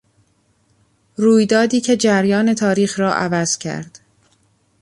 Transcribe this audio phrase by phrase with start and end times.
[1.15, 3.99] رویدادی که جریان تاریخ را عوض کرد